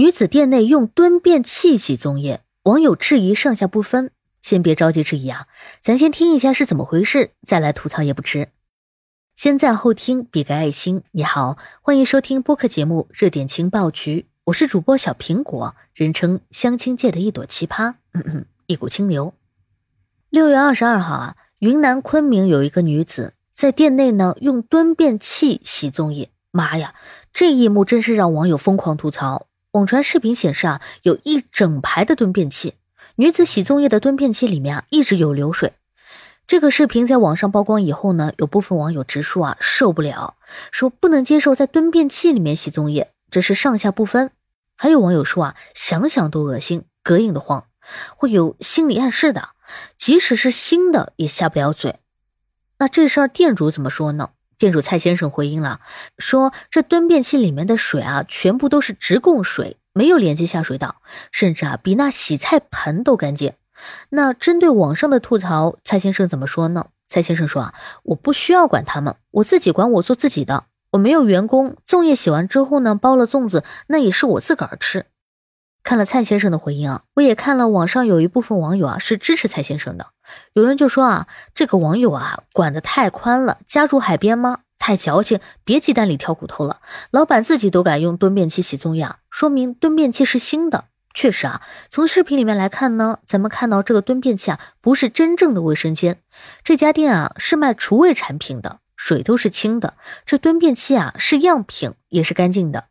[0.00, 4.10] 女子店内用蹲便器洗粽叶，网友质疑上下不分。
[4.40, 5.46] 先别着急质疑啊，
[5.82, 8.48] 咱先听一下是怎么回事，再来吐槽也不迟。
[9.36, 11.02] 先赞后听，比个爱心。
[11.10, 19.34] 你好，欢迎收听播客节目《热点情报局》，我是主播小苹果，人称相亲界的一朵奇葩，嗯嗯，一股清流。
[20.30, 26.94] 六月二十二号啊，云南昆明有一个女子在店内呢用蹲便器洗粽叶，妈呀，
[27.34, 29.48] 这一幕真是让网友疯狂吐槽。
[29.72, 32.74] 网传视频显示啊，有一整排的蹲便器，
[33.14, 35.74] 女子洗粽叶的蹲便器里面啊一直有流水。
[36.48, 40.34] 这个视频在网上曝光以后呢，有部分网友直说啊受不了，
[40.72, 44.32] 说不能接受在蹲便器里面洗粽叶，这是上下不分。
[44.76, 47.66] 还有网友说啊，想想都恶心，膈应的慌，
[48.16, 49.50] 会有心理暗示的，
[49.96, 52.00] 即使是新的也下不了嘴。
[52.78, 54.30] 那这事儿店主怎么说呢？
[54.60, 55.80] 店主蔡先生回应了，
[56.18, 60.96] 说这蹲便器里面的水啊，全部都是直供水，没有连接下水道，
[61.32, 63.54] 甚至啊比那洗菜盆都干净。
[64.10, 66.88] 那针对网上的吐槽，蔡先生怎么说呢？
[67.08, 75.06] 蔡先生说啊，我不需要管他们，我自己管我做自己的，我没有员工，粽叶洗完之后呢，包了粽子，那也是我自个儿吃。
[75.82, 80.08] 看了蔡先生的回应啊，我也看了网上有一部分网友啊是支持蔡先生的。
[80.52, 84.60] 有人就说啊，这个网友啊管得太宽了，家住海边吗？
[84.78, 86.80] 太矫情，别鸡蛋里挑骨头了。
[87.10, 90.86] 老板自己都敢用蹲便器洗粽叶，说明蹲便器是新的。
[91.12, 96.18] 确实啊，从视频里面来看呢，咱们看到这个蹲便器啊不是真正的卫生间，
[96.62, 99.94] 这家店啊是卖厨卫产品的，水都是清的。
[100.24, 102.89] 这蹲便器啊是样品，也是干净的。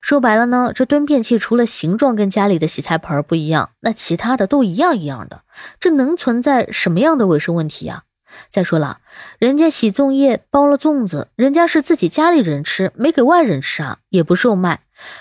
[0.00, 5.42] 说白了呢，这蹲便器除了形状跟家里的洗菜盆不一样，那其他的都一样一样的，
[5.80, 8.04] 这能存在什么样的卫生问题呀？
[8.50, 8.98] 再说了，
[9.38, 14.80] 人家洗粽叶包了粽子，人家是自己家里人吃，没给外人吃啊，也不售卖。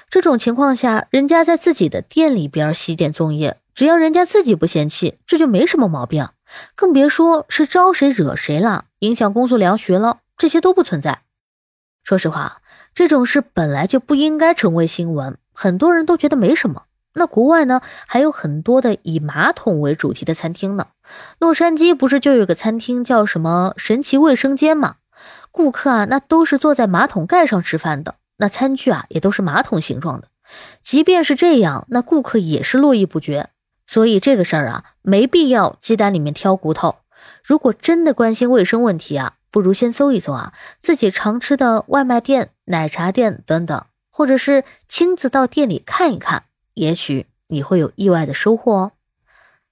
[0.10, 6.28] 这种情况下，人家在自己的店里边洗点粽叶，只要人家自己不嫌弃，这就没什么毛病。
[6.76, 11.22] 更别说是招谁惹谁了，影响工作良学了，这些都不存在。
[12.08, 12.62] 说实话。
[12.96, 16.84] 这种事本来就不应该成为新闻，很多人都觉得没什么。
[17.14, 20.88] 那国外呢，还有很多的以马桶为主题的餐厅呢。
[21.38, 24.96] 洛杉矶不是就有个餐厅叫什么“神奇卫生间”吗？
[25.52, 30.30] 顾客啊，那都是坐在马桶盖上吃饭的，那餐具啊也都是马桶形状的。
[30.82, 33.50] 即便是这样，那顾客也是络绎不绝。
[33.86, 37.00] 所以这个事儿啊，没必要鸡蛋里面挑骨头。
[37.44, 39.34] 如果真的关心卫生问题啊。
[39.58, 46.44] 不如先搜一搜啊，自己常吃的外卖店、奶茶店等等，或者是亲自到店里看一看，
[46.76, 48.92] 也许你会有意外的收获哦。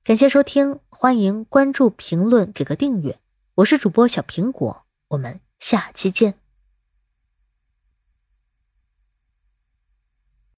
[0.03, 3.19] 感谢收听，欢迎关注、评论、给个订阅。
[3.57, 6.44] 我是主播小苹果，我们下期见。